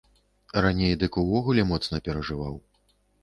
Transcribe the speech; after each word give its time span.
Раней 0.65 0.93
дык 1.03 1.19
увогуле 1.25 1.67
моцна 1.73 2.01
перажываў. 2.07 2.59